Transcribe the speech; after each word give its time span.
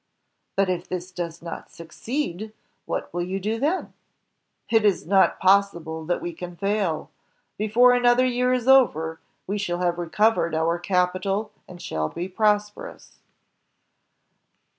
"But 0.55 0.67
if 0.67 0.87
this 0.87 1.11
does 1.11 1.43
not 1.43 1.69
succeed, 1.69 2.53
what 2.87 3.13
will 3.13 3.21
you 3.21 3.39
do 3.39 3.59
then?" 3.59 3.93
"It 4.67 4.83
is 4.83 5.05
not 5.05 5.37
possible 5.39 6.05
that 6.07 6.23
we 6.23 6.33
can 6.33 6.55
fail. 6.55 7.11
Before 7.55 7.93
another 7.93 8.25
year 8.25 8.51
is 8.51 8.67
over, 8.67 9.19
we 9.45 9.59
shall 9.59 9.77
have 9.77 9.99
recovered 9.99 10.55
our 10.55 10.79
capital 10.79 11.51
and 11.67 11.79
shall 11.79 12.09
be 12.09 12.27
prosperous." 12.27 13.19